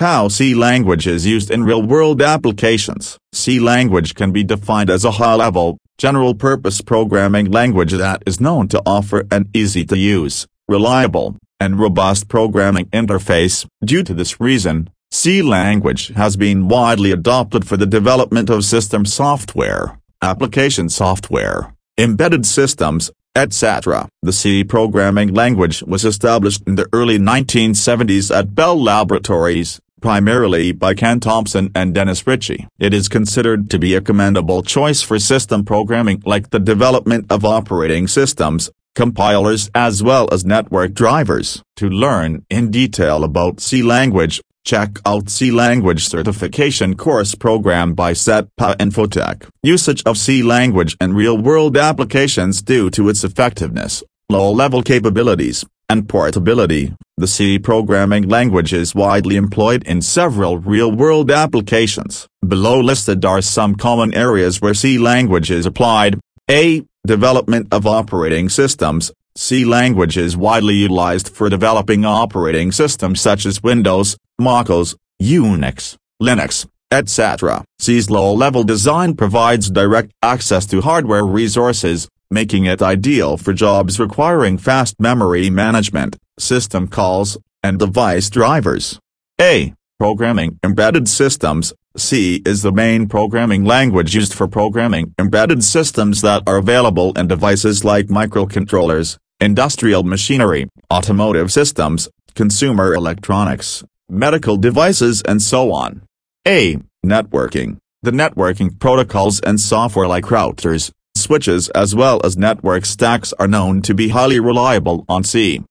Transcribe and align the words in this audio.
How 0.00 0.28
C 0.28 0.54
language 0.54 1.06
is 1.06 1.26
used 1.26 1.50
in 1.50 1.64
real-world 1.64 2.22
applications. 2.22 3.18
C 3.34 3.60
language 3.60 4.14
can 4.14 4.32
be 4.32 4.42
defined 4.42 4.88
as 4.88 5.04
a 5.04 5.10
high-level, 5.10 5.76
general-purpose 5.98 6.80
programming 6.80 7.50
language 7.50 7.92
that 7.92 8.22
is 8.24 8.40
known 8.40 8.66
to 8.68 8.80
offer 8.86 9.26
an 9.30 9.50
easy-to-use, 9.52 10.46
reliable, 10.66 11.36
and 11.60 11.78
robust 11.78 12.28
programming 12.28 12.86
interface. 12.86 13.66
Due 13.84 14.02
to 14.04 14.14
this 14.14 14.40
reason, 14.40 14.88
C 15.10 15.42
language 15.42 16.08
has 16.16 16.34
been 16.34 16.68
widely 16.68 17.12
adopted 17.12 17.66
for 17.66 17.76
the 17.76 17.84
development 17.84 18.48
of 18.48 18.64
system 18.64 19.04
software, 19.04 19.98
application 20.22 20.88
software, 20.88 21.74
embedded 21.98 22.46
systems, 22.46 23.10
etc. 23.36 24.08
The 24.22 24.32
C 24.32 24.64
programming 24.64 25.34
language 25.34 25.82
was 25.82 26.06
established 26.06 26.62
in 26.66 26.76
the 26.76 26.88
early 26.90 27.18
1970s 27.18 28.34
at 28.34 28.54
Bell 28.54 28.82
Laboratories, 28.82 29.78
primarily 30.00 30.72
by 30.72 30.94
Ken 30.94 31.20
Thompson 31.20 31.70
and 31.74 31.94
Dennis 31.94 32.26
Ritchie. 32.26 32.66
It 32.78 32.94
is 32.94 33.08
considered 33.08 33.70
to 33.70 33.78
be 33.78 33.94
a 33.94 34.00
commendable 34.00 34.62
choice 34.62 35.02
for 35.02 35.18
system 35.18 35.64
programming 35.64 36.22
like 36.24 36.50
the 36.50 36.58
development 36.58 37.26
of 37.30 37.44
operating 37.44 38.08
systems, 38.08 38.70
compilers 38.94 39.70
as 39.74 40.02
well 40.02 40.28
as 40.32 40.44
network 40.44 40.94
drivers. 40.94 41.62
To 41.76 41.88
learn 41.88 42.44
in 42.50 42.70
detail 42.70 43.24
about 43.24 43.60
C 43.60 43.82
language, 43.82 44.40
check 44.64 44.98
out 45.06 45.30
C 45.30 45.50
language 45.50 46.06
certification 46.06 46.96
course 46.96 47.34
program 47.34 47.94
by 47.94 48.12
CETPA 48.12 48.76
Infotech. 48.76 49.48
Usage 49.62 50.02
of 50.04 50.18
C 50.18 50.42
language 50.42 50.96
in 51.00 51.14
real-world 51.14 51.76
applications 51.76 52.60
due 52.62 52.90
to 52.90 53.08
its 53.08 53.24
effectiveness, 53.24 54.02
low-level 54.30 54.82
capabilities, 54.82 55.64
and 55.88 56.08
portability. 56.08 56.94
The 57.16 57.26
C 57.26 57.58
programming 57.58 58.28
language 58.28 58.72
is 58.72 58.94
widely 58.94 59.36
employed 59.36 59.82
in 59.84 60.00
several 60.00 60.58
real-world 60.58 61.30
applications. 61.30 62.28
Below 62.46 62.80
listed 62.80 63.24
are 63.24 63.42
some 63.42 63.74
common 63.74 64.14
areas 64.14 64.60
where 64.60 64.72
C 64.72 64.98
language 64.98 65.50
is 65.50 65.66
applied. 65.66 66.20
A. 66.48 66.84
Development 67.06 67.66
of 67.72 67.86
operating 67.86 68.48
systems. 68.48 69.12
C 69.36 69.64
language 69.64 70.16
is 70.16 70.36
widely 70.36 70.74
utilized 70.74 71.28
for 71.28 71.48
developing 71.48 72.04
operating 72.04 72.70
systems 72.72 73.20
such 73.20 73.44
as 73.46 73.62
Windows, 73.62 74.16
MacOS, 74.40 74.94
Unix, 75.20 75.96
Linux, 76.22 76.66
etc. 76.90 77.64
C's 77.78 78.10
low-level 78.10 78.64
design 78.64 79.14
provides 79.16 79.70
direct 79.70 80.12
access 80.22 80.66
to 80.66 80.80
hardware 80.80 81.24
resources, 81.24 82.08
making 82.30 82.64
it 82.64 82.80
ideal 82.80 83.36
for 83.36 83.52
jobs 83.52 83.98
requiring 83.98 84.56
fast 84.58 84.94
memory 85.00 85.50
management, 85.50 86.16
system 86.38 86.86
calls, 86.86 87.38
and 87.62 87.78
device 87.78 88.30
drivers. 88.30 88.98
A. 89.40 89.74
Programming 89.98 90.58
Embedded 90.64 91.08
Systems 91.08 91.74
C 91.96 92.40
is 92.46 92.62
the 92.62 92.72
main 92.72 93.08
programming 93.08 93.64
language 93.64 94.14
used 94.14 94.32
for 94.32 94.46
programming 94.46 95.12
embedded 95.18 95.64
systems 95.64 96.22
that 96.22 96.42
are 96.46 96.56
available 96.56 97.12
in 97.18 97.26
devices 97.26 97.84
like 97.84 98.06
microcontrollers, 98.06 99.18
industrial 99.40 100.04
machinery, 100.04 100.68
automotive 100.92 101.52
systems, 101.52 102.08
consumer 102.34 102.94
electronics, 102.94 103.82
medical 104.08 104.56
devices 104.56 105.20
and 105.22 105.42
so 105.42 105.72
on. 105.72 106.02
A. 106.46 106.78
Networking 107.04 107.78
The 108.02 108.12
networking 108.12 108.78
protocols 108.78 109.40
and 109.40 109.58
software 109.58 110.06
like 110.06 110.24
routers, 110.24 110.92
switches 111.30 111.68
as 111.76 111.94
well 111.94 112.20
as 112.24 112.36
network 112.36 112.84
stacks 112.84 113.32
are 113.34 113.46
known 113.46 113.80
to 113.80 113.94
be 113.94 114.08
highly 114.08 114.40
reliable 114.40 115.04
on 115.08 115.22
C. 115.22 115.62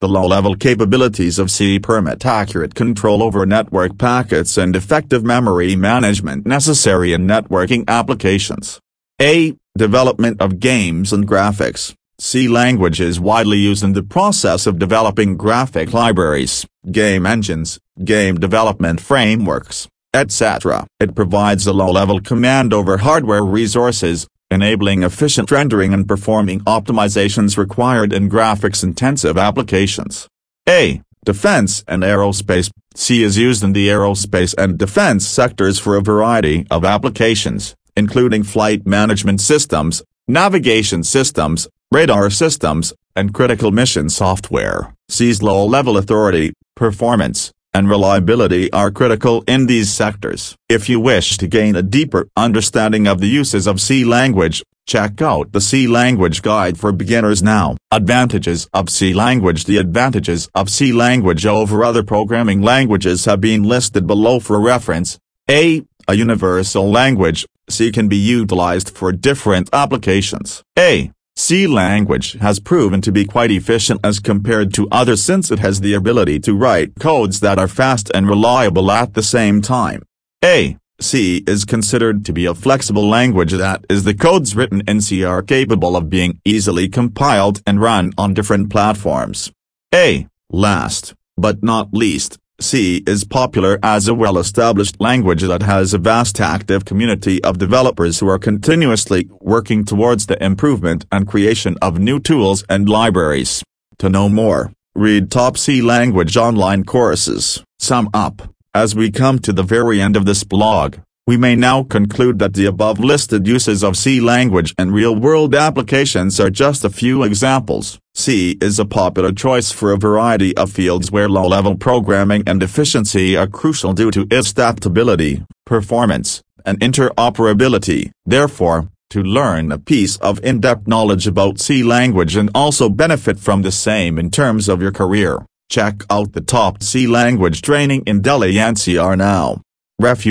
The 0.00 0.06
low-level 0.06 0.54
capabilities 0.54 1.40
of 1.40 1.50
C 1.50 1.80
permit 1.80 2.24
accurate 2.24 2.76
control 2.76 3.20
over 3.20 3.44
network 3.44 3.98
packets 3.98 4.56
and 4.56 4.76
effective 4.76 5.24
memory 5.24 5.74
management 5.74 6.46
necessary 6.46 7.12
in 7.12 7.26
networking 7.26 7.82
applications. 7.88 8.78
A. 9.20 9.56
Development 9.76 10.40
of 10.40 10.60
games 10.60 11.12
and 11.12 11.26
graphics 11.26 11.94
C 12.20 12.46
language 12.46 13.00
is 13.00 13.18
widely 13.18 13.58
used 13.58 13.82
in 13.82 13.94
the 13.94 14.04
process 14.04 14.68
of 14.68 14.78
developing 14.78 15.36
graphic 15.36 15.92
libraries, 15.92 16.64
game 16.92 17.26
engines, 17.26 17.80
game 18.04 18.36
development 18.38 19.00
frameworks, 19.00 19.88
etc. 20.14 20.86
It 21.00 21.16
provides 21.16 21.66
a 21.66 21.72
low-level 21.72 22.20
command 22.20 22.72
over 22.72 22.98
hardware 22.98 23.44
resources, 23.44 24.28
enabling 24.50 25.02
efficient 25.02 25.50
rendering 25.50 25.92
and 25.92 26.08
performing 26.08 26.60
optimizations 26.60 27.56
required 27.56 28.12
in 28.12 28.30
graphics-intensive 28.30 29.36
applications. 29.36 30.28
A. 30.68 31.02
Defense 31.24 31.84
and 31.86 32.02
aerospace 32.02 32.70
C 32.94 33.22
is 33.22 33.36
used 33.36 33.62
in 33.62 33.72
the 33.72 33.88
aerospace 33.88 34.54
and 34.56 34.78
defense 34.78 35.26
sectors 35.26 35.78
for 35.78 35.96
a 35.96 36.02
variety 36.02 36.66
of 36.70 36.84
applications, 36.84 37.74
including 37.96 38.42
flight 38.42 38.86
management 38.86 39.40
systems, 39.40 40.02
navigation 40.26 41.02
systems, 41.02 41.68
radar 41.92 42.30
systems, 42.30 42.94
and 43.14 43.34
critical 43.34 43.70
mission 43.70 44.08
software. 44.08 44.94
C's 45.08 45.42
low-level 45.42 45.96
authority, 45.96 46.52
performance, 46.74 47.52
and 47.74 47.88
reliability 47.88 48.72
are 48.72 48.90
critical 48.90 49.44
in 49.46 49.66
these 49.66 49.90
sectors. 49.90 50.56
If 50.68 50.88
you 50.88 51.00
wish 51.00 51.36
to 51.38 51.46
gain 51.46 51.76
a 51.76 51.82
deeper 51.82 52.28
understanding 52.36 53.06
of 53.06 53.20
the 53.20 53.28
uses 53.28 53.66
of 53.66 53.80
C 53.80 54.04
language, 54.04 54.62
check 54.86 55.20
out 55.20 55.52
the 55.52 55.60
C 55.60 55.86
language 55.86 56.42
guide 56.42 56.78
for 56.78 56.92
beginners 56.92 57.42
now. 57.42 57.76
Advantages 57.90 58.68
of 58.72 58.88
C 58.88 59.12
language 59.12 59.64
The 59.64 59.78
advantages 59.78 60.48
of 60.54 60.70
C 60.70 60.92
language 60.92 61.46
over 61.46 61.84
other 61.84 62.02
programming 62.02 62.62
languages 62.62 63.26
have 63.26 63.40
been 63.40 63.62
listed 63.62 64.06
below 64.06 64.40
for 64.40 64.60
reference. 64.60 65.18
A. 65.50 65.82
A 66.08 66.14
universal 66.14 66.90
language, 66.90 67.46
C 67.68 67.92
can 67.92 68.08
be 68.08 68.16
utilized 68.16 68.96
for 68.96 69.12
different 69.12 69.68
applications. 69.74 70.62
A. 70.78 71.12
C 71.38 71.68
language 71.68 72.32
has 72.40 72.58
proven 72.58 73.00
to 73.00 73.12
be 73.12 73.24
quite 73.24 73.52
efficient 73.52 74.00
as 74.02 74.18
compared 74.18 74.74
to 74.74 74.88
others 74.90 75.22
since 75.22 75.52
it 75.52 75.60
has 75.60 75.80
the 75.80 75.94
ability 75.94 76.40
to 76.40 76.52
write 76.52 76.96
codes 76.98 77.38
that 77.38 77.60
are 77.60 77.68
fast 77.68 78.10
and 78.12 78.28
reliable 78.28 78.90
at 78.90 79.14
the 79.14 79.22
same 79.22 79.62
time. 79.62 80.02
A. 80.44 80.76
C 81.00 81.44
is 81.46 81.64
considered 81.64 82.24
to 82.24 82.32
be 82.32 82.44
a 82.44 82.56
flexible 82.56 83.08
language 83.08 83.52
that 83.52 83.84
is 83.88 84.02
the 84.02 84.14
codes 84.14 84.56
written 84.56 84.82
in 84.88 85.00
C 85.00 85.22
are 85.22 85.40
capable 85.40 85.96
of 85.96 86.10
being 86.10 86.40
easily 86.44 86.88
compiled 86.88 87.62
and 87.64 87.80
run 87.80 88.12
on 88.18 88.34
different 88.34 88.68
platforms. 88.68 89.52
A. 89.94 90.26
Last, 90.50 91.14
but 91.36 91.62
not 91.62 91.94
least, 91.94 92.36
C 92.60 93.04
is 93.06 93.22
popular 93.22 93.78
as 93.84 94.08
a 94.08 94.14
well-established 94.14 95.00
language 95.00 95.42
that 95.42 95.62
has 95.62 95.94
a 95.94 95.98
vast 95.98 96.40
active 96.40 96.84
community 96.84 97.42
of 97.44 97.58
developers 97.58 98.18
who 98.18 98.28
are 98.28 98.38
continuously 98.38 99.28
working 99.40 99.84
towards 99.84 100.26
the 100.26 100.42
improvement 100.42 101.06
and 101.12 101.28
creation 101.28 101.76
of 101.80 102.00
new 102.00 102.18
tools 102.18 102.64
and 102.68 102.88
libraries. 102.88 103.62
To 103.98 104.08
know 104.08 104.28
more, 104.28 104.72
read 104.96 105.30
top 105.30 105.56
C 105.56 105.80
language 105.80 106.36
online 106.36 106.82
courses. 106.82 107.62
Sum 107.78 108.10
up, 108.12 108.52
as 108.74 108.94
we 108.94 109.12
come 109.12 109.38
to 109.40 109.52
the 109.52 109.62
very 109.62 110.00
end 110.00 110.16
of 110.16 110.24
this 110.24 110.42
blog, 110.42 110.96
we 111.28 111.36
may 111.36 111.54
now 111.54 111.82
conclude 111.82 112.38
that 112.38 112.54
the 112.54 112.64
above 112.64 112.98
listed 112.98 113.46
uses 113.46 113.84
of 113.84 113.98
C 113.98 114.18
language 114.18 114.74
in 114.78 114.92
real-world 114.92 115.54
applications 115.54 116.40
are 116.40 116.48
just 116.48 116.86
a 116.86 116.88
few 116.88 117.22
examples. 117.22 117.98
C 118.14 118.56
is 118.62 118.78
a 118.78 118.86
popular 118.86 119.32
choice 119.32 119.70
for 119.70 119.92
a 119.92 119.98
variety 119.98 120.56
of 120.56 120.72
fields 120.72 121.12
where 121.12 121.28
low-level 121.28 121.76
programming 121.76 122.44
and 122.46 122.62
efficiency 122.62 123.36
are 123.36 123.46
crucial 123.46 123.92
due 123.92 124.10
to 124.10 124.26
its 124.30 124.52
adaptability, 124.52 125.44
performance, 125.66 126.42
and 126.64 126.80
interoperability. 126.80 128.10
Therefore, 128.24 128.88
to 129.10 129.22
learn 129.22 129.70
a 129.70 129.78
piece 129.78 130.16
of 130.28 130.42
in-depth 130.42 130.88
knowledge 130.88 131.26
about 131.26 131.60
C 131.60 131.82
language 131.82 132.36
and 132.36 132.48
also 132.54 132.88
benefit 132.88 133.38
from 133.38 133.60
the 133.60 133.70
same 133.70 134.18
in 134.18 134.30
terms 134.30 134.66
of 134.66 134.80
your 134.80 134.92
career, 134.92 135.44
check 135.68 136.04
out 136.08 136.32
the 136.32 136.40
top 136.40 136.82
C 136.82 137.06
language 137.06 137.60
training 137.60 138.02
in 138.06 138.22
Delhi 138.22 138.54
NCR 138.54 139.18
now. 139.18 139.60
Ref 140.00 140.24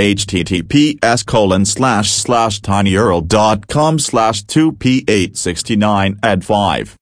https 0.00 1.26
colon 1.26 1.64
slash 1.64 2.10
slash 2.10 2.60
tinyurl 2.60 3.26
dot 3.26 3.66
com 3.66 3.98
slash 3.98 4.44
2p869 4.44 6.18
ed 6.22 6.44
5 6.44 6.98